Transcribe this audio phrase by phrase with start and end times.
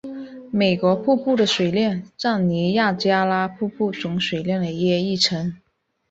[0.49, 5.53] 美国瀑布的水量占尼亚加拉瀑布总水量的约一成。